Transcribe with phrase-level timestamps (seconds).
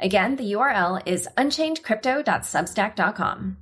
[0.00, 3.56] Again, the URL is unchainedcrypto.substack.com.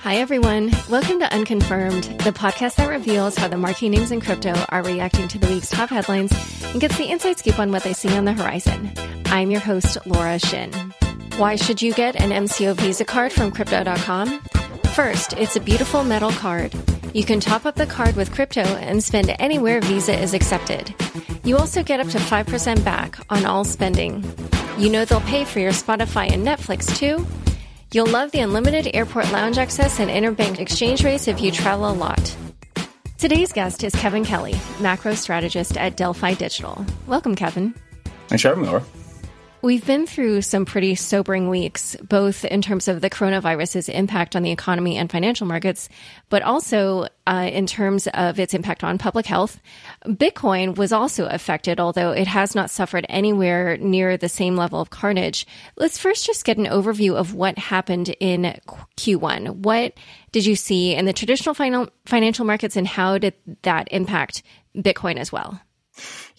[0.00, 0.70] Hi, everyone.
[0.88, 5.26] Welcome to Unconfirmed, the podcast that reveals how the marquee names in crypto are reacting
[5.28, 6.32] to the week's top headlines
[6.66, 8.92] and gets the inside scoop on what they see on the horizon.
[9.26, 10.72] I'm your host, Laura Shin.
[11.36, 14.38] Why should you get an MCO Visa card from Crypto.com?
[14.94, 16.72] First, it's a beautiful metal card.
[17.14, 20.94] You can top up the card with crypto and spend anywhere Visa is accepted.
[21.42, 24.22] You also get up to 5% back on all spending.
[24.76, 27.26] You know they'll pay for your Spotify and Netflix too?
[27.92, 31.92] You'll love the unlimited airport lounge access and interbank exchange rates if you travel a
[31.92, 32.36] lot.
[33.16, 36.84] Today's guest is Kevin Kelly, macro strategist at Delphi Digital.
[37.06, 37.74] Welcome, Kevin.
[38.28, 38.84] Thanks for having me, Laura.
[39.60, 44.42] We've been through some pretty sobering weeks, both in terms of the coronavirus's impact on
[44.44, 45.88] the economy and financial markets,
[46.28, 49.60] but also uh, in terms of its impact on public health.
[50.04, 54.90] Bitcoin was also affected, although it has not suffered anywhere near the same level of
[54.90, 55.44] carnage.
[55.76, 58.60] Let's first just get an overview of what happened in
[58.96, 59.56] Q1.
[59.56, 59.94] What
[60.30, 61.56] did you see in the traditional
[62.06, 64.44] financial markets, and how did that impact
[64.76, 65.60] Bitcoin as well?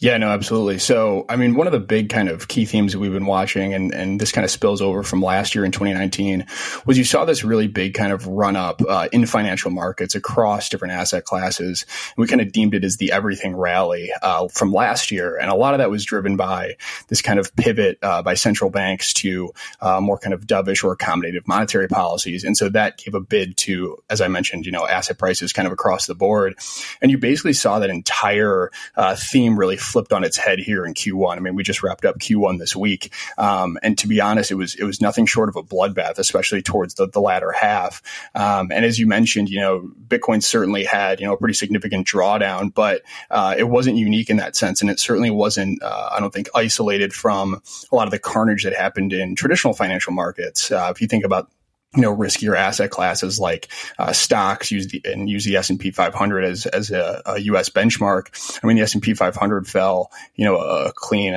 [0.02, 0.80] Yeah, no, absolutely.
[0.80, 3.74] So, I mean, one of the big kind of key themes that we've been watching,
[3.74, 6.46] and, and this kind of spills over from last year in 2019,
[6.86, 10.70] was you saw this really big kind of run up uh, in financial markets across
[10.70, 11.86] different asset classes.
[12.16, 15.38] And we kind of deemed it as the everything rally uh, from last year.
[15.38, 16.78] And a lot of that was driven by
[17.10, 20.96] this kind of pivot uh, by central banks to uh, more kind of dovish or
[20.96, 22.46] accommodative monetary policies.
[22.46, 25.66] And so that gave a bid to, as I mentioned, you know, asset prices kind
[25.66, 26.56] of across the board.
[27.02, 30.94] And you basically saw that entire uh, theme really flipped on its head here in
[30.94, 31.38] Q1.
[31.38, 34.56] I mean, we just wrapped up Q1 this week, um, and to be honest, it
[34.56, 38.02] was it was nothing short of a bloodbath, especially towards the, the latter half.
[38.36, 42.08] Um, and as you mentioned, you know, Bitcoin certainly had you know a pretty significant
[42.08, 46.20] drawdown, but uh, it wasn't unique in that sense, and it certainly wasn't, uh, I
[46.20, 47.62] don't think, isolated from
[47.92, 50.72] a lot of the carnage that happened in traditional financial markets.
[50.72, 51.50] Uh, if you think about
[51.96, 53.68] you know riskier asset classes like
[53.98, 57.40] uh, stocks use the and use the S and P 500 as as a, a,
[57.40, 57.70] U.S.
[57.70, 58.60] benchmark.
[58.64, 61.34] I mean the S and P 500 fell you know a clean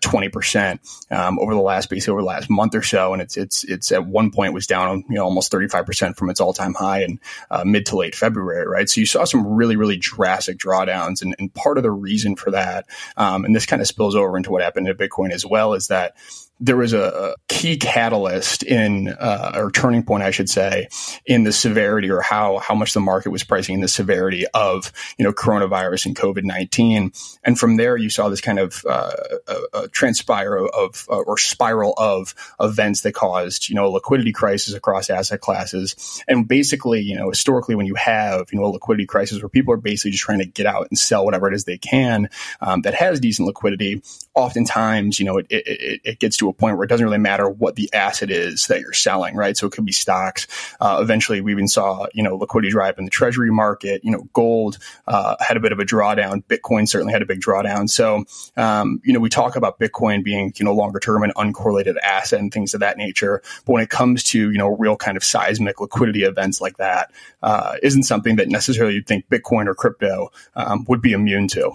[0.00, 3.36] twenty percent um, over the last basically over the last month or so, and it's
[3.36, 6.40] it's it's at one point was down you know almost thirty five percent from its
[6.40, 8.88] all time high in uh, mid to late February, right?
[8.88, 12.52] So you saw some really really drastic drawdowns, and, and part of the reason for
[12.52, 12.86] that,
[13.18, 15.88] um, and this kind of spills over into what happened to Bitcoin as well, is
[15.88, 16.16] that
[16.60, 20.88] there was a key catalyst in, uh, or turning point, I should say,
[21.24, 24.92] in the severity or how how much the market was pricing in the severity of
[25.18, 27.12] you know coronavirus and COVID nineteen,
[27.42, 29.12] and from there you saw this kind of uh,
[29.48, 34.32] a, a transpire of uh, or spiral of events that caused you know a liquidity
[34.32, 38.68] crisis across asset classes, and basically you know historically when you have you know a
[38.68, 41.54] liquidity crisis where people are basically just trying to get out and sell whatever it
[41.54, 42.28] is they can
[42.60, 44.02] um, that has decent liquidity,
[44.34, 47.48] oftentimes you know it, it, it gets to a point where it doesn't really matter
[47.48, 49.56] what the asset is that you're selling, right?
[49.56, 50.46] So it could be stocks.
[50.80, 54.04] Uh, eventually, we even saw, you know, liquidity drive in the treasury market.
[54.04, 56.44] You know, gold uh, had a bit of a drawdown.
[56.44, 57.88] Bitcoin certainly had a big drawdown.
[57.88, 58.24] So,
[58.56, 62.40] um, you know, we talk about Bitcoin being, you know, longer term and uncorrelated asset
[62.40, 63.42] and things of that nature.
[63.64, 67.12] But when it comes to, you know, real kind of seismic liquidity events like that,
[67.42, 71.72] uh, not something that necessarily you'd think Bitcoin or crypto um, would be immune to.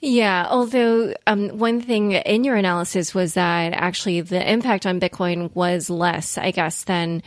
[0.00, 5.54] Yeah, although um, one thing in your analysis was that actually the impact on Bitcoin
[5.54, 7.22] was less, I guess, than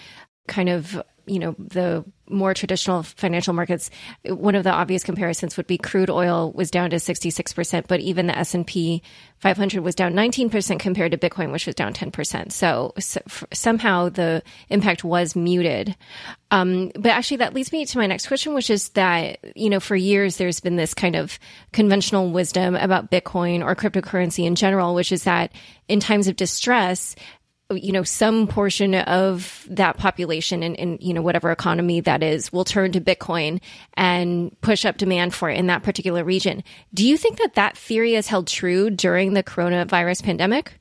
[0.48, 1.02] kind of
[1.32, 3.90] you know the more traditional financial markets,
[4.26, 8.28] one of the obvious comparisons would be crude oil was down to 66%, but even
[8.28, 9.02] the S&P
[9.40, 12.52] 500 was down 19% compared to Bitcoin, which was down 10%.
[12.52, 15.96] So, so somehow the impact was muted.
[16.52, 19.80] Um, but actually that leads me to my next question, which is that, you know,
[19.80, 21.40] for years there's been this kind of
[21.74, 25.52] conventional wisdom about Bitcoin or cryptocurrency in general, which is that
[25.88, 27.16] in times of distress,
[27.76, 32.66] you know, some portion of that population and, you know, whatever economy that is will
[32.66, 33.62] turn to Bitcoin
[33.96, 36.64] and push up demand for it in that particular region.
[36.94, 40.81] Do you think that that theory has held true during the coronavirus pandemic?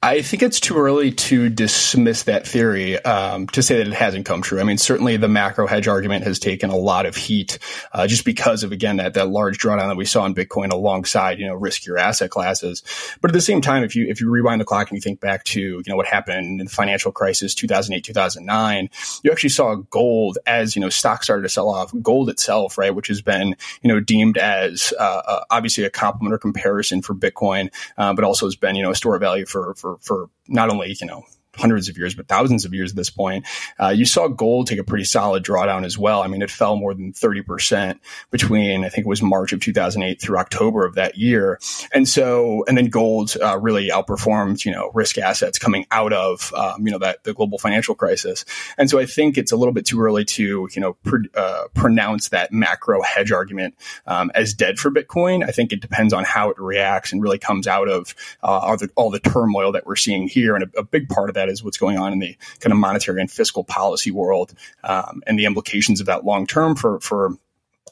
[0.00, 4.24] I think it's too early to dismiss that theory um, to say that it hasn't
[4.24, 4.60] come true.
[4.60, 7.58] I mean, certainly the macro hedge argument has taken a lot of heat
[7.92, 11.40] uh, just because of again that that large drawdown that we saw in Bitcoin alongside
[11.40, 12.84] you know riskier asset classes.
[13.20, 15.18] But at the same time, if you if you rewind the clock and you think
[15.18, 18.88] back to you know what happened in the financial crisis 2008 2009,
[19.24, 21.92] you actually saw gold as you know stocks started to sell off.
[22.00, 26.32] Gold itself, right, which has been you know deemed as uh, uh, obviously a complement
[26.32, 29.46] or comparison for Bitcoin, uh, but also has been you know a store of value
[29.48, 31.24] for for for not only you know
[31.58, 33.46] hundreds of years, but thousands of years at this point.
[33.78, 36.22] Uh, you saw gold take a pretty solid drawdown as well.
[36.22, 37.98] I mean, it fell more than 30%
[38.30, 41.58] between, I think it was March of 2008 through October of that year.
[41.92, 46.52] And so, and then gold uh, really outperformed, you know, risk assets coming out of,
[46.54, 48.44] um, you know, that the global financial crisis.
[48.76, 51.64] And so I think it's a little bit too early to, you know, pr- uh,
[51.74, 53.74] pronounce that macro hedge argument
[54.06, 55.46] um, as dead for Bitcoin.
[55.46, 58.76] I think it depends on how it reacts and really comes out of uh, all
[58.76, 60.54] the, all the turmoil that we're seeing here.
[60.54, 62.78] And a, a big part of that is what's going on in the kind of
[62.78, 64.52] monetary and fiscal policy world
[64.84, 67.36] um, and the implications of that long term for for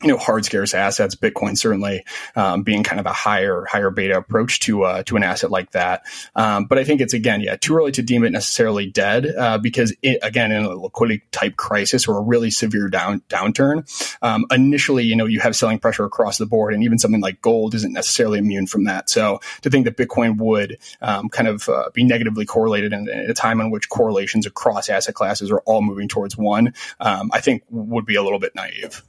[0.02, 2.04] you know, hard scarce assets, Bitcoin certainly
[2.34, 5.72] um, being kind of a higher higher beta approach to uh, to an asset like
[5.72, 6.02] that.
[6.34, 9.58] Um, but I think it's again, yeah, too early to deem it necessarily dead uh,
[9.58, 13.84] because it, again, in a liquidity type crisis or a really severe down downturn,
[14.22, 17.40] um, initially, you know, you have selling pressure across the board, and even something like
[17.40, 19.08] gold isn't necessarily immune from that.
[19.10, 23.30] So to think that Bitcoin would um, kind of uh, be negatively correlated in, in,
[23.30, 27.40] a time in which correlations across asset classes are all moving towards one, um, I
[27.40, 29.02] think would be a little bit naive.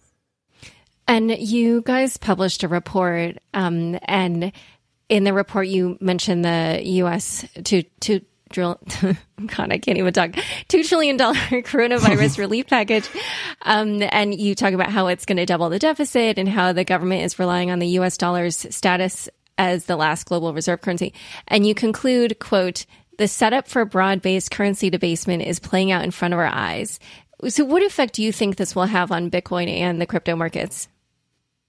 [1.08, 4.52] And you guys published a report, um, and
[5.10, 7.46] in the report you mentioned the U.S.
[7.64, 8.80] to to drill.
[9.46, 10.32] God, I can't even talk.
[10.68, 13.10] Two trillion dollar coronavirus relief package,
[13.62, 16.84] um, and you talk about how it's going to double the deficit and how the
[16.84, 18.18] government is relying on the U.S.
[18.18, 21.14] dollar's status as the last global reserve currency.
[21.48, 22.86] And you conclude, "quote."
[23.18, 27.00] The setup for broad based currency debasement is playing out in front of our eyes.
[27.48, 30.88] So, what effect do you think this will have on Bitcoin and the crypto markets?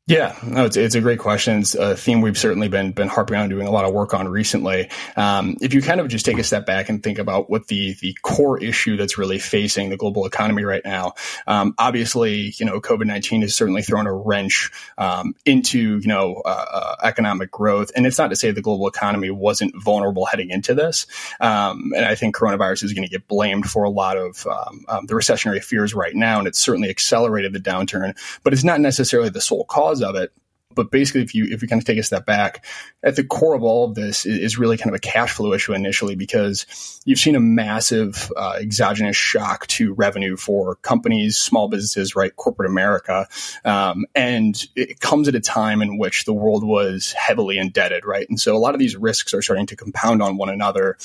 [0.09, 1.59] Yeah, no, it's, it's a great question.
[1.59, 4.27] It's a theme we've certainly been been harping on, doing a lot of work on
[4.27, 4.89] recently.
[5.17, 7.93] Um, if you kind of just take a step back and think about what the
[8.01, 11.13] the core issue that's really facing the global economy right now,
[11.47, 16.41] um, obviously, you know, COVID nineteen has certainly thrown a wrench um, into you know
[16.43, 20.49] uh, uh, economic growth, and it's not to say the global economy wasn't vulnerable heading
[20.49, 21.07] into this.
[21.39, 24.87] Um, and I think coronavirus is going to get blamed for a lot of um,
[24.89, 28.81] um, the recessionary fears right now, and it's certainly accelerated the downturn, but it's not
[28.81, 30.33] necessarily the sole cause of it.
[30.79, 32.65] But basically, if you if you kind of take a step back,
[33.03, 35.73] at the core of all of this is, really kind of a cash flow issue
[35.73, 42.15] initially because you've seen a massive uh, exogenous shock to revenue for companies, small businesses,
[42.15, 43.27] right, corporate America,
[43.65, 48.29] um, and it comes at a time in which the world was heavily indebted, right,
[48.29, 50.97] and so a lot of these risks are starting to compound on one another.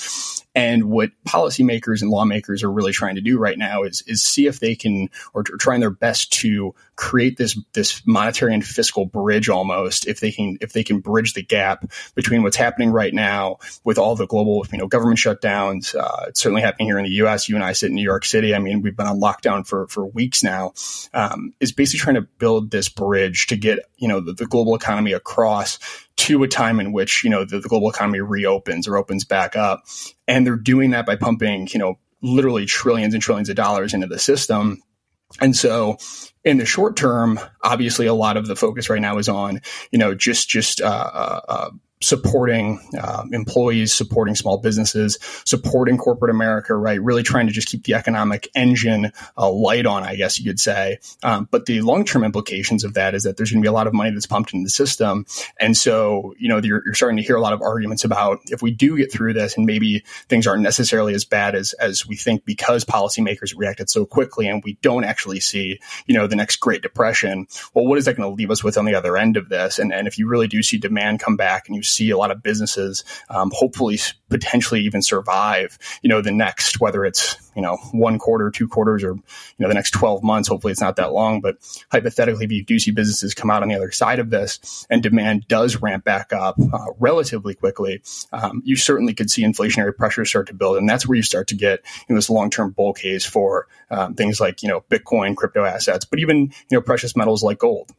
[0.56, 4.46] And what policymakers and lawmakers are really trying to do right now is is see
[4.46, 9.04] if they can, or, or trying their best to create this this monetary and fiscal
[9.04, 13.14] bridge almost if they can if they can bridge the gap between what's happening right
[13.14, 17.04] now with all the global you know government shutdowns uh, it's certainly happening here in
[17.04, 18.54] the US you and I sit in New York City.
[18.54, 20.72] I mean we've been on lockdown for for weeks now
[21.12, 24.74] um, is basically trying to build this bridge to get you know the, the global
[24.74, 25.78] economy across
[26.16, 29.56] to a time in which you know the, the global economy reopens or opens back
[29.56, 29.84] up.
[30.28, 34.06] And they're doing that by pumping you know literally trillions and trillions of dollars into
[34.06, 34.82] the system
[35.40, 35.98] and so
[36.44, 39.60] in the short term, obviously a lot of the focus right now is on,
[39.90, 41.70] you know, just, just, uh, uh, uh
[42.04, 47.00] supporting uh, employees, supporting small businesses, supporting corporate America, right?
[47.02, 50.60] Really trying to just keep the economic engine uh, light on, I guess you could
[50.60, 50.98] say.
[51.22, 53.72] Um, but the long term implications of that is that there's going to be a
[53.72, 55.24] lot of money that's pumped into the system.
[55.58, 58.62] And so, you know, you're, you're, starting to hear a lot of arguments about if
[58.62, 62.16] we do get through this and maybe things aren't necessarily as bad as, as we
[62.16, 66.56] think because policymakers reacted so quickly and we don't actually see, you know, the next
[66.56, 67.46] Great Depression.
[67.72, 69.78] Well, what is that going to leave us with on the other end of this?
[69.78, 72.30] And, and if you really do see demand come back and you see a lot
[72.30, 73.98] of businesses um, hopefully
[74.34, 79.04] potentially even survive, you know, the next, whether it's, you know, one quarter, two quarters,
[79.04, 79.22] or, you
[79.60, 80.48] know, the next 12 months.
[80.48, 81.56] Hopefully it's not that long, but
[81.92, 85.02] hypothetically, if you do see businesses come out on the other side of this and
[85.02, 90.30] demand does ramp back up uh, relatively quickly, um, you certainly could see inflationary pressures
[90.30, 90.78] start to build.
[90.78, 93.68] And that's where you start to get you know, this long term bull case for
[93.90, 97.58] um, things like, you know, Bitcoin, crypto assets, but even, you know, precious metals like
[97.58, 97.92] gold.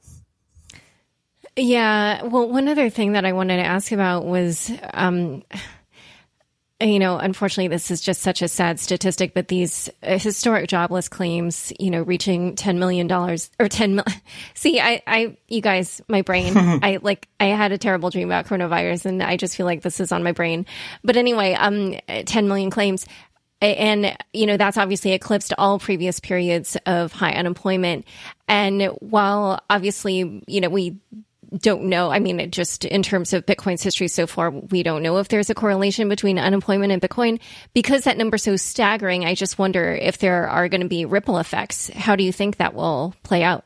[1.58, 2.24] Yeah.
[2.24, 5.44] Well, one other thing that I wanted to ask about was um,
[6.82, 11.08] you know, unfortunately, this is just such a sad statistic, but these uh, historic jobless
[11.08, 14.22] claims, you know, reaching $10 million or 10 million.
[14.56, 18.46] See, I, I, you guys, my brain, I like, I had a terrible dream about
[18.46, 20.66] coronavirus and I just feel like this is on my brain.
[21.02, 23.06] But anyway, um, 10 million claims.
[23.62, 28.06] And, you know, that's obviously eclipsed all previous periods of high unemployment.
[28.50, 30.98] And while obviously, you know, we
[31.58, 32.10] don't know.
[32.12, 35.50] I mean, just in terms of Bitcoin's history so far, we don't know if there's
[35.50, 37.40] a correlation between unemployment and Bitcoin.
[37.74, 41.38] Because that number's so staggering, I just wonder if there are going to be ripple
[41.38, 41.90] effects.
[41.90, 43.66] How do you think that will play out?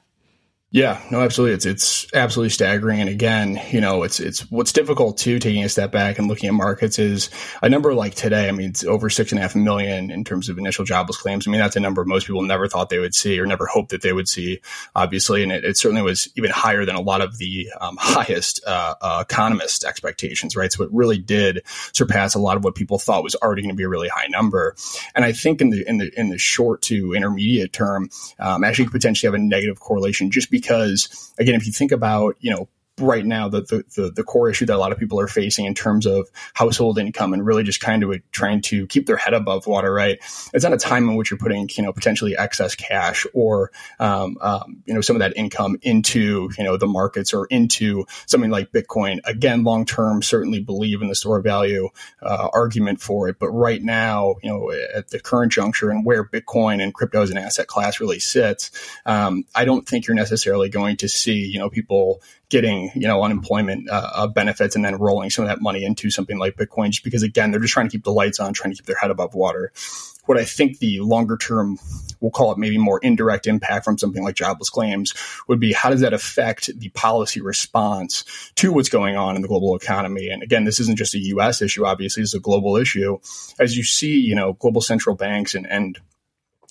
[0.71, 1.55] Yeah, no, absolutely.
[1.55, 3.01] It's it's absolutely staggering.
[3.01, 6.47] And again, you know, it's it's what's difficult too, taking a step back and looking
[6.47, 7.31] at markets is
[7.63, 8.47] a number like today.
[8.47, 11.47] I mean, it's over six and a half million in terms of initial jobless claims.
[11.47, 13.89] I mean, that's a number most people never thought they would see or never hoped
[13.89, 14.61] that they would see,
[14.95, 15.41] obviously.
[15.41, 18.93] And it, it certainly was even higher than a lot of the um, highest uh,
[19.01, 20.71] uh, economist expectations, right?
[20.71, 23.75] So it really did surpass a lot of what people thought was already going to
[23.75, 24.75] be a really high number.
[25.15, 28.85] And I think in the in the in the short to intermediate term, um, actually
[28.85, 32.67] could potentially have a negative correlation just because again, if you think about, you know,
[32.99, 33.61] right now the,
[33.95, 36.97] the, the core issue that a lot of people are facing in terms of household
[36.97, 39.93] income and really just kind of trying to keep their head above water.
[39.93, 40.19] Right,
[40.53, 44.37] it's not a time in which you're putting you know potentially excess cash or um,
[44.41, 48.49] um, you know some of that income into you know the markets or into something
[48.49, 49.19] like Bitcoin.
[49.25, 51.89] Again, long term, certainly believe in the store value
[52.21, 56.23] uh, argument for it, but right now, you know, at the current juncture and where
[56.23, 58.71] Bitcoin and crypto as an asset class really sits,
[59.05, 63.23] um, I don't think you're necessarily going to see you know people getting you know
[63.23, 66.89] unemployment uh, uh, benefits and then rolling some of that money into something like Bitcoin,
[66.89, 68.97] just because again they're just trying to keep the lights on, trying to keep their
[68.97, 69.71] head above water.
[70.25, 71.79] What I think the longer term,
[72.19, 75.15] we'll call it maybe more indirect impact from something like jobless claims
[75.47, 79.47] would be how does that affect the policy response to what's going on in the
[79.47, 80.29] global economy?
[80.29, 81.63] And again, this isn't just a U.S.
[81.63, 81.83] issue.
[81.83, 83.17] Obviously, it's a global issue.
[83.59, 85.97] As you see, you know, global central banks and, and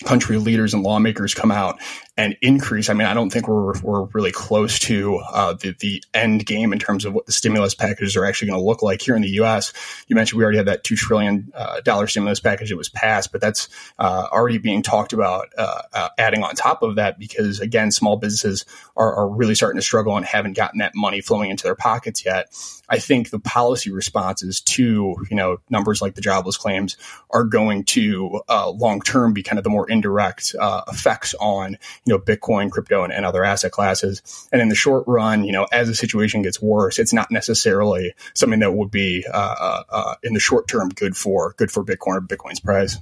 [0.05, 1.81] country leaders and lawmakers come out
[2.19, 2.91] and increase.
[2.91, 6.73] I mean, I don't think we're we're really close to uh, the the end game
[6.73, 9.23] in terms of what the stimulus packages are actually going to look like here in
[9.23, 9.73] the U.S.
[10.09, 13.41] You mentioned we already have that two trillion uh, stimulus package that was passed, but
[13.41, 13.69] that's
[14.01, 18.17] uh, already being talked about uh, uh, adding on top of that because again, small
[18.17, 21.77] businesses are, are really starting to struggle and haven't gotten that money flowing into their
[21.77, 22.53] pockets yet.
[22.89, 26.97] I think the policy responses to you know numbers like the jobless claims
[27.31, 31.79] are going to uh, long term be kind of the more indirect uh, effects on
[32.09, 34.49] you know Bitcoin, crypto, and, and, other asset classes.
[34.51, 38.15] And in the short run, you know, as the situation gets worse, it's not necessarily
[38.35, 41.85] something that would be uh, uh, uh in the short term good for good for
[41.85, 42.97] Bitcoin or Bitcoin's price.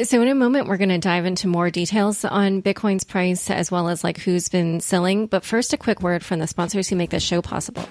[0.00, 3.70] So, in a moment, we're going to dive into more details on Bitcoin's price as
[3.70, 5.26] well as like who's been selling.
[5.26, 7.86] But first, a quick word from the sponsors who make this show possible.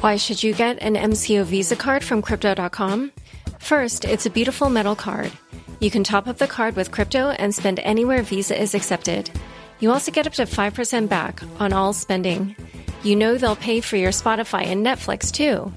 [0.00, 3.12] Why should you get an MCO Visa card from Crypto.com?
[3.60, 5.30] First, it's a beautiful metal card.
[5.78, 9.30] You can top up the card with crypto and spend anywhere Visa is accepted.
[9.78, 12.56] You also get up to 5% back on all spending.
[13.02, 15.72] You know they'll pay for your Spotify and Netflix too.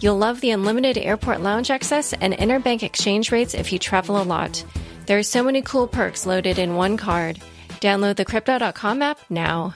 [0.00, 4.22] You'll love the unlimited airport lounge access and interbank exchange rates if you travel a
[4.22, 4.64] lot.
[5.06, 7.40] There are so many cool perks loaded in one card.
[7.80, 9.74] Download the Crypto.com app now.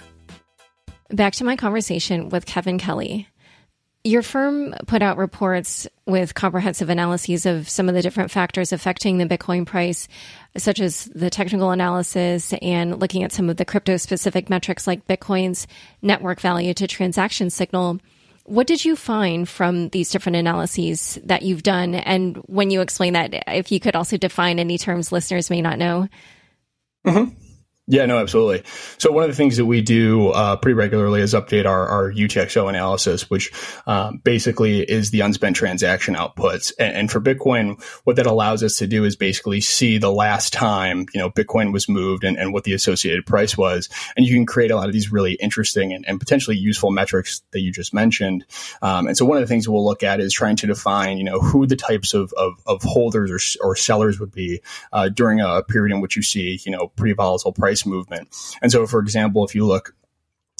[1.11, 3.29] Back to my conversation with Kevin Kelly.
[4.05, 9.19] Your firm put out reports with comprehensive analyses of some of the different factors affecting
[9.19, 10.09] the Bitcoin price,
[10.57, 15.07] such as the technical analysis and looking at some of the crypto specific metrics like
[15.07, 15.67] Bitcoin's
[16.01, 17.99] network value to transaction signal.
[18.45, 21.95] What did you find from these different analyses that you've done?
[21.95, 25.77] And when you explain that, if you could also define any terms listeners may not
[25.77, 26.09] know.
[27.07, 27.35] Mm-hmm.
[27.91, 28.65] Yeah, no, absolutely.
[28.99, 32.13] So one of the things that we do uh, pretty regularly is update our, our
[32.13, 33.51] UTXO analysis, which
[33.87, 36.71] um, basically is the unspent transaction outputs.
[36.79, 40.53] And, and, for Bitcoin, what that allows us to do is basically see the last
[40.53, 44.35] time you know Bitcoin was moved and, and what the associated price was, and you
[44.35, 47.73] can create a lot of these really interesting and, and potentially useful metrics that you
[47.73, 48.45] just mentioned.
[48.83, 51.25] Um, and so one of the things we'll look at is trying to define you
[51.25, 54.61] know who the types of, of, of holders or, or sellers would be
[54.93, 58.35] uh, during a period in which you see you know pretty volatile price movement.
[58.63, 59.95] And so, for example, if you look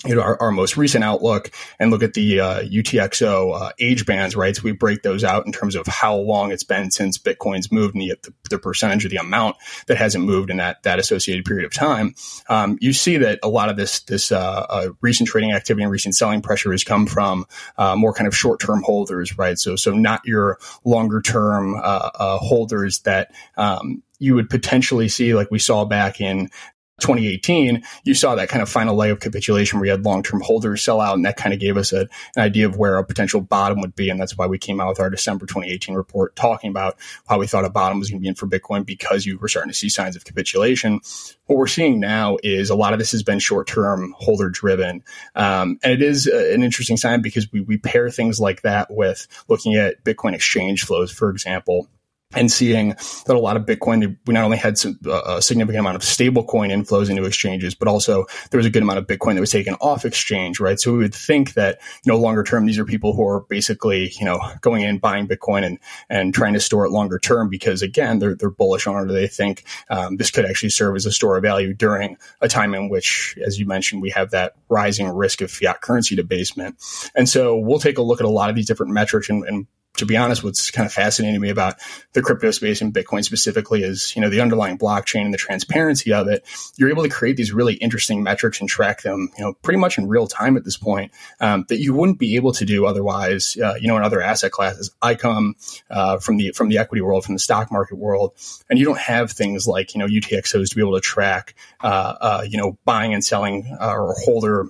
[0.07, 4.37] know, our, our, most recent outlook and look at the uh, UTXO uh, age bands,
[4.37, 4.55] right?
[4.55, 7.95] So we break those out in terms of how long it's been since Bitcoin's moved
[7.95, 9.57] and the, the percentage of the amount
[9.89, 12.15] that hasn't moved in that, that associated period of time.
[12.49, 15.93] Um, you see that a lot of this, this uh, uh recent trading activity and
[15.93, 17.47] recent selling pressure has come from
[17.77, 19.59] uh, more kind of short term holders, right?
[19.59, 25.49] So, so not your longer term uh, holders that, um, you would potentially see, like
[25.51, 26.51] we saw back in
[27.01, 30.83] 2018, you saw that kind of final leg of capitulation where you had long-term holders
[30.83, 32.01] sell out, and that kind of gave us a,
[32.37, 34.89] an idea of where a potential bottom would be, and that's why we came out
[34.89, 36.97] with our December 2018 report talking about
[37.29, 39.49] how we thought a bottom was going to be in for Bitcoin because you were
[39.49, 41.01] starting to see signs of capitulation.
[41.47, 45.03] What we're seeing now is a lot of this has been short-term holder-driven,
[45.35, 49.27] um, and it is an interesting sign because we we pair things like that with
[49.49, 51.89] looking at Bitcoin exchange flows, for example
[52.35, 55.81] and seeing that a lot of Bitcoin, we not only had some, uh, a significant
[55.81, 59.35] amount of stablecoin inflows into exchanges, but also there was a good amount of Bitcoin
[59.35, 60.79] that was taken off exchange, right?
[60.79, 64.13] So we would think that, you know, longer term, these are people who are basically,
[64.19, 65.79] you know, going in, buying Bitcoin and,
[66.11, 69.13] and trying to store it longer term because again, they're, they're bullish on it.
[69.13, 72.75] They think, um, this could actually serve as a store of value during a time
[72.75, 76.77] in which, as you mentioned, we have that rising risk of fiat currency debasement.
[77.15, 79.67] And so we'll take a look at a lot of these different metrics and, and
[79.99, 81.77] to be honest, what's kind of fascinating to me about
[82.13, 86.13] the crypto space and Bitcoin specifically is, you know, the underlying blockchain and the transparency
[86.13, 86.45] of it.
[86.77, 89.99] You're able to create these really interesting metrics and track them, you know, pretty much
[89.99, 93.57] in real time at this point um, that you wouldn't be able to do otherwise,
[93.57, 94.91] uh, you know, in other asset classes.
[95.03, 95.57] I come
[95.91, 98.35] uh, from the from the equity world, from the stock market world,
[98.71, 102.15] and you don't have things like you know UTXOs to be able to track, uh,
[102.21, 104.69] uh you know, buying and selling uh, or holder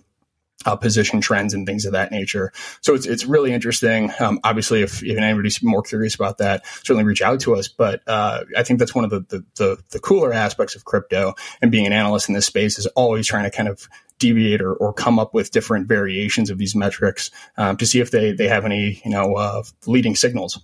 [0.66, 2.52] uh, position trends and things of that nature.
[2.80, 4.10] So it's it's really interesting.
[4.18, 7.68] Um, obviously, if, if anybody's more curious about that, certainly reach out to us.
[7.68, 11.34] But uh, I think that's one of the, the, the the cooler aspects of crypto
[11.62, 13.88] and being an analyst in this space is always trying to kind of
[14.18, 18.10] deviate or, or come up with different variations of these metrics um, to see if
[18.10, 20.58] they they have any you know uh, leading signals.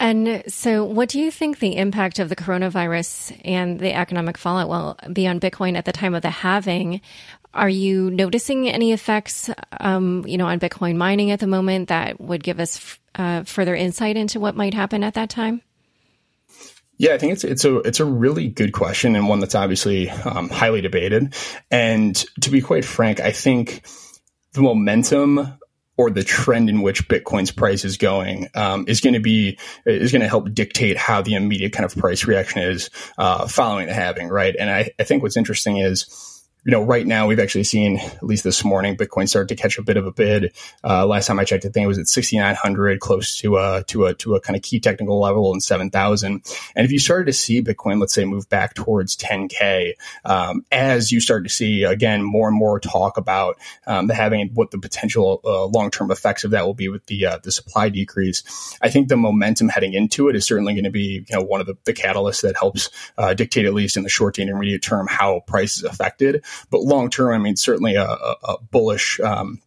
[0.00, 4.70] And so, what do you think the impact of the coronavirus and the economic fallout
[4.70, 7.02] will be on Bitcoin at the time of the halving?
[7.52, 12.20] Are you noticing any effects, um, you know, on Bitcoin mining at the moment that
[12.20, 15.62] would give us uh, further insight into what might happen at that time?
[16.96, 20.10] Yeah, I think it's it's a it's a really good question and one that's obviously
[20.10, 21.34] um, highly debated.
[21.70, 23.86] And to be quite frank, I think
[24.52, 25.58] the momentum
[25.96, 30.12] or the trend in which Bitcoin's price is going um, is going to be is
[30.12, 33.94] going to help dictate how the immediate kind of price reaction is uh, following the
[33.94, 34.54] halving, right?
[34.58, 36.04] And I, I think what's interesting is
[36.64, 39.78] you know, right now we've actually seen, at least this morning, Bitcoin start to catch
[39.78, 40.54] a bit of a bid.
[40.84, 44.06] Uh, last time I checked, I think it was at 6,900, close to a, to
[44.06, 46.44] a, to a kind of key technical level in 7,000.
[46.76, 51.10] And if you started to see Bitcoin, let's say, move back towards 10K, um, as
[51.10, 54.78] you start to see, again, more and more talk about um, the halving what the
[54.78, 58.76] potential uh, long term effects of that will be with the, uh, the supply decrease,
[58.82, 61.60] I think the momentum heading into it is certainly going to be, you know, one
[61.60, 64.82] of the, the catalysts that helps uh, dictate, at least in the short to intermediate
[64.82, 66.44] term, how price is affected.
[66.70, 69.60] But long term, I mean, certainly a, a, bullish um,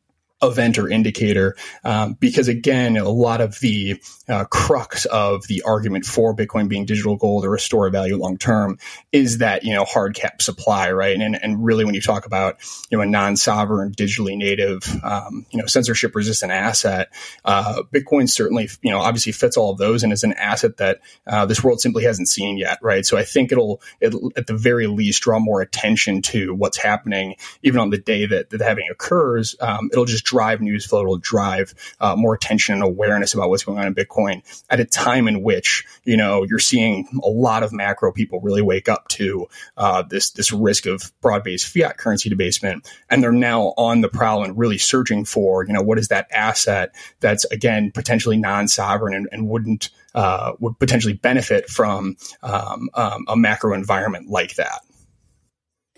[0.44, 6.06] event or indicator um, because again a lot of the uh, crux of the argument
[6.06, 8.78] for bitcoin being digital gold or a store of value long term
[9.12, 11.20] is that you know hard cap supply right?
[11.20, 12.58] And, and really when you talk about
[12.90, 17.10] you know a non-sovereign digitally native um, you know censorship resistant asset
[17.46, 21.00] uh, bitcoin certainly you know obviously fits all of those and is an asset that
[21.28, 23.06] uh, this world simply hasn't seen yet right?
[23.06, 27.36] So i think it'll, it'll at the very least draw more attention to what's happening
[27.62, 31.02] even on the day that, that halving occurs um, it'll just drive news flow.
[31.02, 34.86] It'll drive uh, more attention and awareness about what's going on in Bitcoin at a
[34.86, 39.08] time in which you know you're seeing a lot of macro people really wake up
[39.10, 44.02] to uh, this this risk of broad based fiat currency debasement, and they're now on
[44.02, 48.38] the prowl and really searching for you know what is that asset that's again potentially
[48.38, 54.30] non sovereign and, and wouldn't uh, would potentially benefit from um, um, a macro environment
[54.30, 54.82] like that.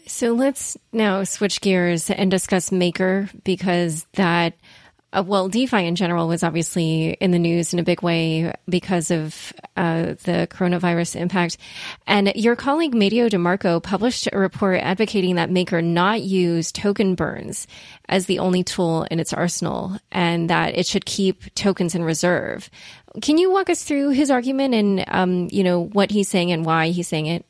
[0.07, 4.53] So let's now switch gears and discuss Maker because that,
[5.11, 9.09] uh, well, DeFi in general was obviously in the news in a big way because
[9.09, 11.57] of uh, the coronavirus impact.
[12.05, 17.65] And your colleague Matteo DeMarco published a report advocating that Maker not use token burns
[18.07, 22.69] as the only tool in its arsenal and that it should keep tokens in reserve.
[23.21, 26.63] Can you walk us through his argument and, um, you know, what he's saying and
[26.63, 27.45] why he's saying it?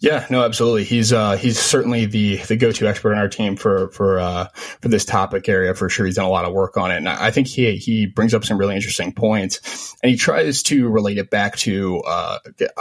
[0.00, 0.84] Yeah, no, absolutely.
[0.84, 4.46] He's uh, he's certainly the the go to expert on our team for for uh,
[4.80, 6.06] for this topic area for sure.
[6.06, 8.44] He's done a lot of work on it, and I think he he brings up
[8.44, 12.38] some really interesting points, and he tries to relate it back to uh,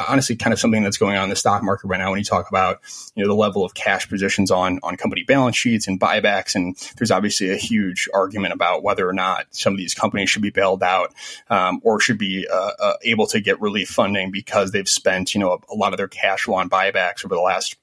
[0.08, 2.12] honestly kind of something that's going on in the stock market right now.
[2.12, 2.82] When you talk about
[3.16, 6.78] you know the level of cash positions on on company balance sheets and buybacks, and
[6.98, 10.52] there's obviously a huge argument about whether or not some of these companies should be
[10.52, 11.16] bailed out
[11.50, 15.40] um, or should be uh, uh, able to get relief funding because they've spent you
[15.40, 17.76] know a, a lot of their cash on buybacks over the last,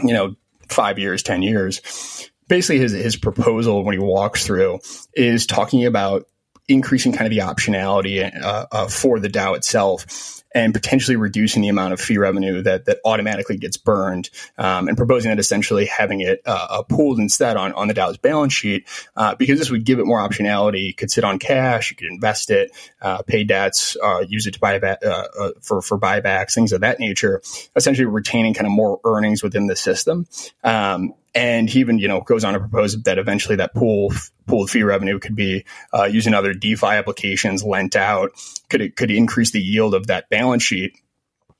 [0.00, 0.36] you know,
[0.68, 2.30] five years, 10 years.
[2.48, 4.80] Basically, his, his proposal when he walks through
[5.14, 6.26] is talking about
[6.70, 11.68] increasing kind of the optionality uh, uh, for the DAO itself and potentially reducing the
[11.68, 16.20] amount of fee revenue that that automatically gets burned, um, and proposing that essentially having
[16.20, 19.98] it uh, pooled instead on on the DAO's balance sheet, uh, because this would give
[19.98, 20.86] it more optionality.
[20.86, 24.54] You could sit on cash, you could invest it, uh, pay debts, uh, use it
[24.54, 27.42] to buy back uh, uh, for for buybacks, things of that nature.
[27.76, 30.26] Essentially, retaining kind of more earnings within the system.
[30.64, 34.12] Um, and he even, you know, goes on to propose that eventually that pool
[34.46, 38.32] pooled fee revenue could be uh, using other DeFi applications lent out,
[38.68, 40.92] could could increase the yield of that balance sheet.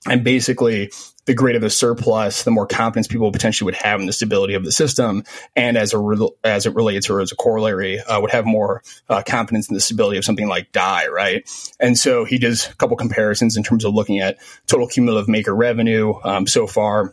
[0.09, 0.91] And basically,
[1.27, 4.65] the greater the surplus, the more confidence people potentially would have in the stability of
[4.65, 8.31] the system, and as a re- as it relates or as a corollary, uh, would
[8.31, 11.49] have more uh, confidence in the stability of something like DAI, right?
[11.79, 15.55] And so he does a couple comparisons in terms of looking at total cumulative maker
[15.55, 17.13] revenue um, so far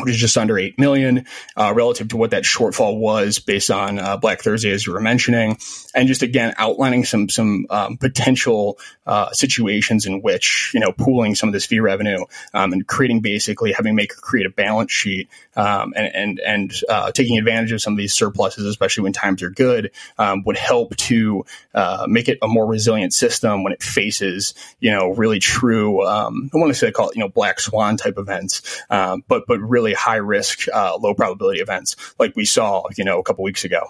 [0.00, 3.98] which is just under 8 million uh, relative to what that shortfall was based on
[3.98, 5.58] uh, Black Thursday, as you were mentioning.
[5.94, 11.34] And just again, outlining some, some um, potential uh, situations in which, you know, pooling
[11.34, 15.28] some of this fee revenue um, and creating basically having Maker create a balance sheet
[15.56, 19.42] um, and, and, and uh, taking advantage of some of these surpluses, especially when times
[19.42, 23.82] are good, um, would help to uh, make it a more resilient system when it
[23.82, 27.60] faces, you know, really true, um, I want to say call it, you know, black
[27.60, 32.34] swan type events, um, but, but really really high risk, uh, low probability events like
[32.36, 33.82] we saw, you know, a couple weeks ago.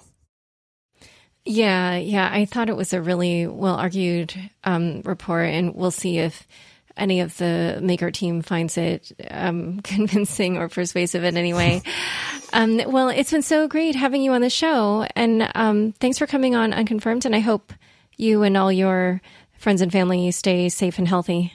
[1.45, 2.29] Yeah, yeah.
[2.31, 4.35] I thought it was a really well argued
[4.65, 6.47] um, report, and we'll see if
[6.97, 11.83] any of the maker team finds it um, convincing or persuasive in any way.
[12.53, 16.27] um, well, it's been so great having you on the show, and um, thanks for
[16.27, 17.25] coming on Unconfirmed.
[17.25, 17.73] And I hope
[18.17, 19.23] you and all your
[19.59, 21.53] friends and family stay safe and healthy.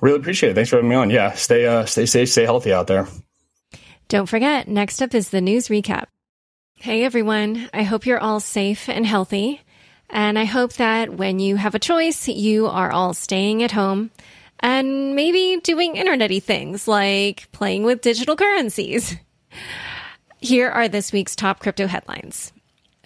[0.00, 0.54] Really appreciate it.
[0.54, 1.10] Thanks for having me on.
[1.10, 3.06] Yeah, stay uh, stay safe, stay healthy out there.
[4.10, 6.06] Don't forget, next up is the news recap.
[6.74, 9.60] Hey everyone, I hope you're all safe and healthy.
[10.08, 14.10] And I hope that when you have a choice, you are all staying at home
[14.58, 19.14] and maybe doing internety things like playing with digital currencies.
[20.40, 22.52] Here are this week's top crypto headlines.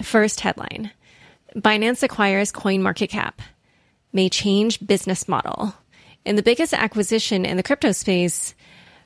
[0.02, 0.90] First headline
[1.54, 3.34] Binance acquires CoinMarketCap,
[4.14, 5.74] may change business model.
[6.24, 8.54] In the biggest acquisition in the crypto space,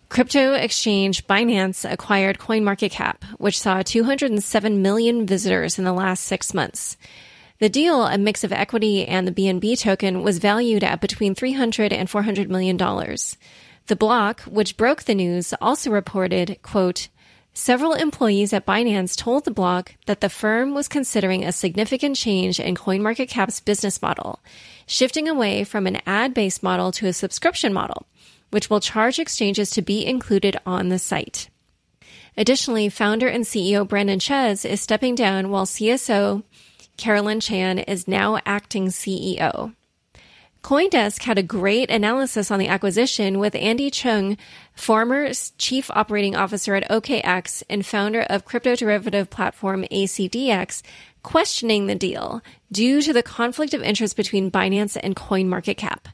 [0.09, 6.97] Crypto exchange Binance acquired CoinMarketCap, which saw 207 million visitors in the last six months.
[7.59, 11.93] The deal, a mix of equity and the BNB token, was valued at between 300
[11.93, 13.37] and 400 million dollars.
[13.89, 17.09] The block, which broke the news, also reported, quote,
[17.53, 22.61] Several employees at Binance told the block that the firm was considering a significant change
[22.61, 24.41] in CoinMarketCap's business model,
[24.87, 28.07] shifting away from an ad-based model to a subscription model
[28.51, 31.49] which will charge exchanges to be included on the site.
[32.37, 36.43] Additionally, founder and CEO Brandon Chez is stepping down while CSO
[36.97, 39.75] Carylyne Chan is now acting CEO.
[40.63, 44.37] Coindesk had a great analysis on the acquisition with Andy Cheung,
[44.75, 50.83] former chief operating officer at OKEx and founder of crypto derivative platform ACDX,
[51.23, 56.07] questioning the deal due to the conflict of interest between Binance and CoinMarketCap.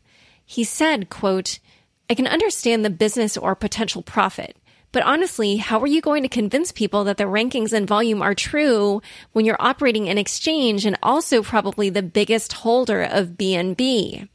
[0.44, 1.58] He said, quote,
[2.08, 4.56] I can understand the business or potential profit.
[4.92, 8.34] But honestly, how are you going to convince people that the rankings and volume are
[8.34, 14.28] true when you're operating an exchange and also probably the biggest holder of BNB?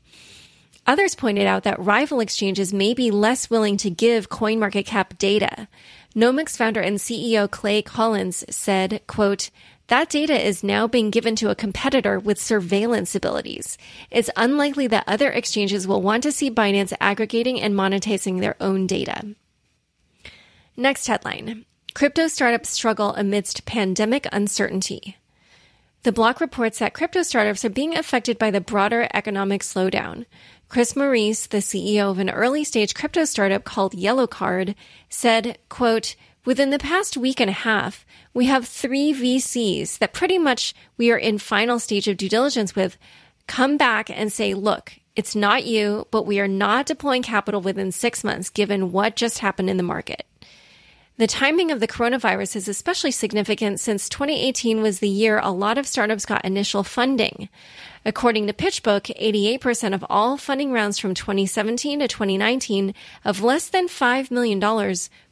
[0.86, 5.68] Others pointed out that rival exchanges may be less willing to give CoinMarketCap data.
[6.16, 9.52] Nomics founder and CEO Clay Collins said, quote,
[9.90, 13.78] that data is now being given to a competitor with surveillance abilities.
[14.10, 18.88] It's unlikely that other exchanges will want to see Binance aggregating and monetizing their own
[18.88, 19.36] data.
[20.78, 25.18] Next headline Crypto startups struggle amidst pandemic uncertainty.
[26.04, 30.26] The block reports that crypto startups are being affected by the broader economic slowdown.
[30.70, 34.76] Chris Maurice, the CEO of an early stage crypto startup called Yellow Card,
[35.10, 40.38] said, quote, Within the past week and a half, we have three VCs that pretty
[40.38, 42.98] much we are in final stage of due diligence with
[43.48, 47.92] come back and say, look, it's not you, but we are not deploying capital within
[47.92, 50.26] six months given what just happened in the market.
[51.20, 55.78] The timing of the coronavirus is especially significant since 2018 was the year a lot
[55.78, 57.50] of startups got initial funding.
[58.06, 59.14] According to PitchBook,
[59.60, 62.94] 88% of all funding rounds from 2017 to 2019
[63.26, 64.62] of less than $5 million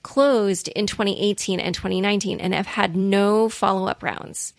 [0.03, 4.53] closed in 2018 and 2019 and have had no follow up rounds.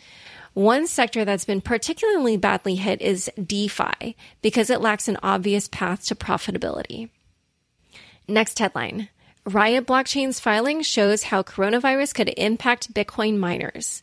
[0.55, 6.07] One sector that's been particularly badly hit is DeFi because it lacks an obvious path
[6.07, 7.11] to profitability.
[8.27, 9.11] Next headline.
[9.45, 14.03] Riot Blockchain's filing shows how coronavirus could impact Bitcoin miners.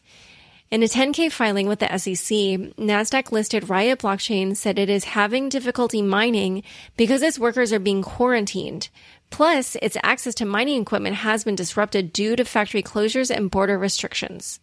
[0.71, 2.35] In a 10K filing with the SEC,
[2.77, 6.63] NASDAQ listed Riot Blockchain said it is having difficulty mining
[6.97, 8.89] because its workers are being quarantined.
[9.29, 13.77] Plus, its access to mining equipment has been disrupted due to factory closures and border
[13.77, 14.59] restrictions.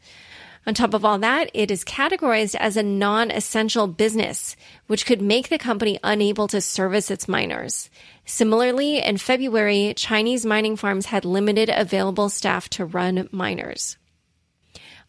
[0.65, 4.55] On top of all that, it is categorized as a non-essential business,
[4.87, 7.91] which could make the company unable to service its miners.
[8.27, 13.97] Similarly, in February, Chinese mining farms had limited available staff to run miners.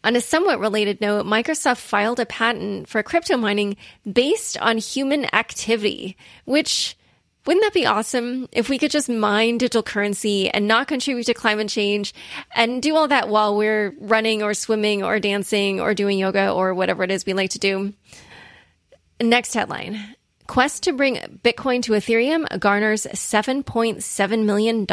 [0.02, 3.76] On a somewhat related note, Microsoft filed a patent for crypto mining
[4.10, 6.96] based on human activity, which
[7.46, 11.34] wouldn't that be awesome if we could just mine digital currency and not contribute to
[11.34, 12.14] climate change
[12.54, 16.72] and do all that while we're running or swimming or dancing or doing yoga or
[16.74, 17.92] whatever it is we like to do?
[19.20, 20.16] Next headline.
[20.46, 24.86] Quest to bring Bitcoin to Ethereum garners $7.7 million.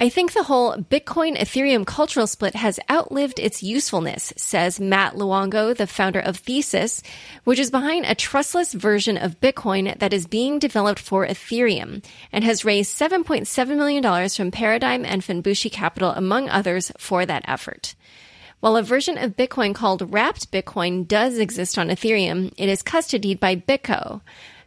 [0.00, 5.76] I think the whole Bitcoin Ethereum cultural split has outlived its usefulness, says Matt Luongo,
[5.76, 7.02] the founder of Thesis,
[7.44, 12.42] which is behind a trustless version of Bitcoin that is being developed for Ethereum and
[12.42, 17.94] has raised $7.7 million from Paradigm and Fenbushi Capital, among others, for that effort.
[18.58, 23.38] While a version of Bitcoin called Wrapped Bitcoin does exist on Ethereum, it is custodied
[23.38, 24.20] by BitGo.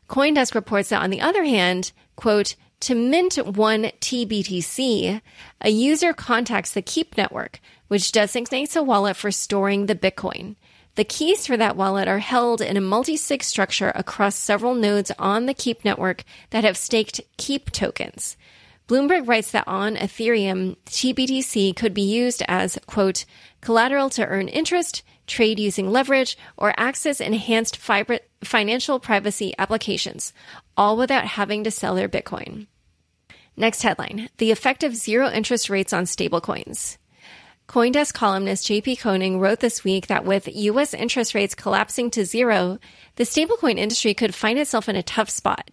[0.07, 5.21] Coindesk reports that on the other hand, quote, to mint one TBTC,
[5.61, 10.55] a user contacts the Keep network, which designates a wallet for storing the Bitcoin.
[10.95, 15.45] The keys for that wallet are held in a multi-sig structure across several nodes on
[15.45, 18.37] the Keep network that have staked Keep tokens.
[18.87, 23.25] Bloomberg writes that on Ethereum, TBTC could be used as, quote,
[23.59, 27.77] collateral to earn interest, trade using leverage, or access enhanced
[28.43, 30.33] financial privacy applications,
[30.77, 32.67] all without having to sell their Bitcoin.
[33.57, 36.97] Next headline The effect of zero interest rates on stablecoins.
[37.67, 42.77] Coindesk columnist JP Koning wrote this week that with US interest rates collapsing to zero,
[43.15, 45.71] the stablecoin industry could find itself in a tough spot.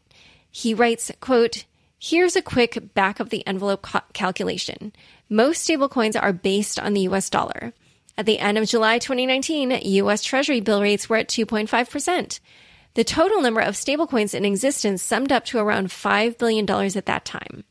[0.51, 1.65] He writes, quote,
[1.99, 4.93] Here's a quick back of the envelope ca- calculation.
[5.29, 7.73] Most stablecoins are based on the US dollar.
[8.17, 12.41] At the end of July 2019, US Treasury bill rates were at 2.5%.
[12.95, 17.25] The total number of stablecoins in existence summed up to around $5 billion at that
[17.25, 17.65] time.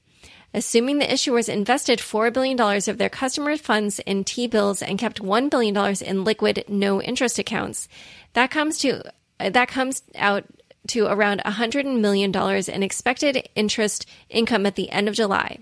[0.54, 5.22] Assuming the issuers invested $4 billion of their customer funds in T bills and kept
[5.22, 7.88] $1 billion in liquid no interest accounts,
[8.34, 9.04] that comes to,
[9.40, 10.46] that comes out
[10.88, 12.36] to around $100 million
[12.68, 15.60] in expected interest income at the end of July.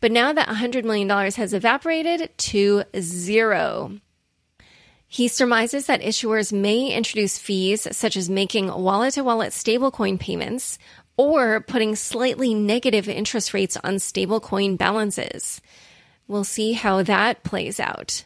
[0.00, 3.98] But now that $100 million has evaporated to zero.
[5.08, 10.78] He surmises that issuers may introduce fees such as making wallet to wallet stablecoin payments
[11.16, 15.60] or putting slightly negative interest rates on stablecoin balances.
[16.28, 18.24] We'll see how that plays out.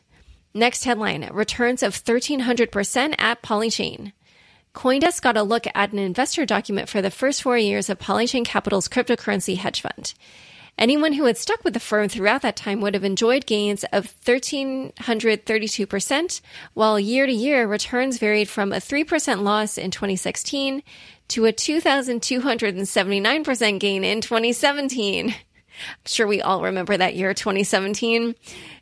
[0.55, 4.13] Next headline returns of 1300% at Polychain.
[4.75, 8.45] Coindesk got a look at an investor document for the first four years of Polychain
[8.45, 10.15] Capital's cryptocurrency hedge fund.
[10.79, 14.15] Anyone who had stuck with the firm throughout that time would have enjoyed gains of
[14.25, 16.41] 1,332%,
[16.75, 20.85] while year to year returns varied from a 3% loss in 2016
[21.29, 25.31] to a 2,279% gain in 2017.
[25.31, 25.35] I'm
[26.05, 28.35] sure we all remember that year, 2017.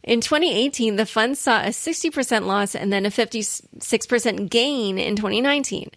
[0.03, 5.91] In 2018, the fund saw a 60% loss and then a 56% gain in 2019.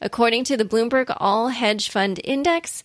[0.00, 2.84] According to the Bloomberg All Hedge Fund Index,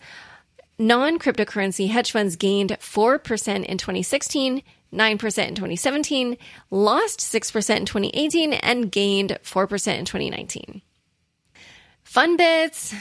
[0.82, 4.63] non cryptocurrency hedge funds gained 4% in 2016,
[4.94, 6.38] 9% in 2017,
[6.70, 10.82] lost 6% in 2018, and gained 4% in 2019.
[12.04, 12.94] Fun bits!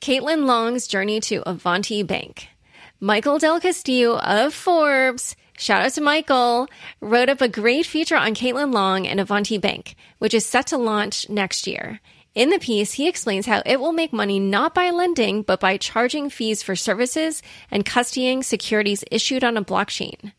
[0.00, 2.48] Caitlin Long's journey to Avanti Bank.
[3.00, 6.68] Michael Del Castillo of Forbes, shout out to Michael,
[7.00, 10.76] wrote up a great feature on Caitlin Long and Avanti Bank, which is set to
[10.76, 12.00] launch next year.
[12.34, 15.76] In the piece, he explains how it will make money not by lending, but by
[15.76, 20.32] charging fees for services and custodying securities issued on a blockchain.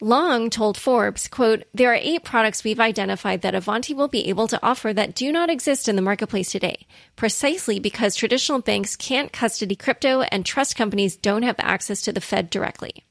[0.00, 4.46] Long told Forbes, quote, there are eight products we've identified that Avanti will be able
[4.48, 9.32] to offer that do not exist in the marketplace today, precisely because traditional banks can't
[9.32, 13.04] custody crypto and trust companies don't have access to the Fed directly.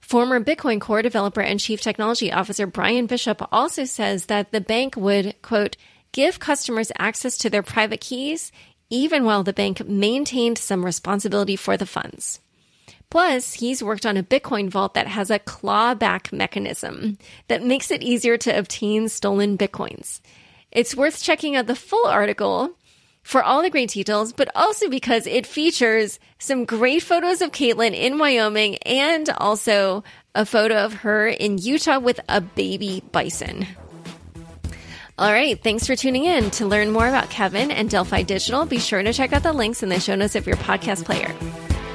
[0.00, 4.96] Former Bitcoin Core developer and chief technology officer Bryan Bishop also says that the bank
[4.96, 5.76] would, quote,
[6.12, 8.52] give customers access to their private keys,
[8.90, 12.40] even while the bank maintained some responsibility for the funds.
[13.10, 17.16] Plus, he's worked on a Bitcoin vault that has a clawback mechanism
[17.48, 20.20] that makes it easier to obtain stolen Bitcoins.
[20.70, 22.74] It's worth checking out the full article
[23.22, 27.94] for all the great details, but also because it features some great photos of Caitlin
[27.94, 33.66] in Wyoming and also a photo of her in Utah with a baby bison.
[35.18, 36.48] All right, thanks for tuning in.
[36.52, 39.82] To learn more about Kevin and Delphi Digital, be sure to check out the links
[39.82, 41.34] in the show notes of your podcast player.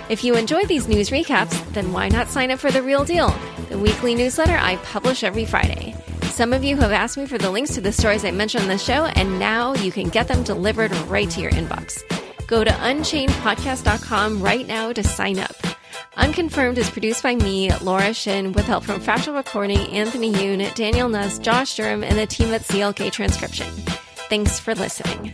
[0.09, 3.33] If you enjoy these news recaps, then why not sign up for The Real Deal,
[3.69, 5.95] the weekly newsletter I publish every Friday?
[6.23, 8.69] Some of you have asked me for the links to the stories I mentioned on
[8.69, 12.03] the show, and now you can get them delivered right to your inbox.
[12.47, 15.55] Go to unchainedpodcast.com right now to sign up.
[16.15, 21.09] Unconfirmed is produced by me, Laura Shin, with help from Fractal Recording, Anthony Yoon, Daniel
[21.09, 23.67] Nuss, Josh Durham, and the team at CLK Transcription.
[24.29, 25.33] Thanks for listening.